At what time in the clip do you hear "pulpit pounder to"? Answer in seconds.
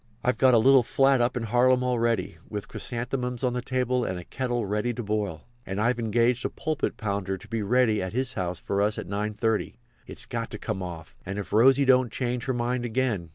6.49-7.47